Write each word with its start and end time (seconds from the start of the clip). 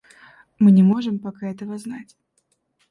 Мы 0.57 0.71
не 0.71 0.81
можем 0.81 1.19
пока 1.19 1.45
этого 1.47 1.77
знать. 1.77 2.17